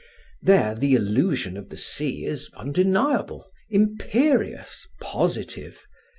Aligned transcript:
There, 0.41 0.73
the 0.73 0.95
illusion 0.95 1.55
of 1.57 1.69
the 1.69 1.77
sea 1.77 2.25
is 2.25 2.49
undeniable, 2.55 3.45
imperious, 3.69 4.87
positive. 4.99 5.85